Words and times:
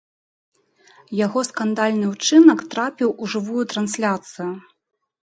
Яго 1.25 1.39
скандальны 1.49 2.05
ўчынак 2.13 2.59
трапіў 2.71 3.13
у 3.21 3.29
жывую 3.35 3.63
трансляцыю. 3.75 4.49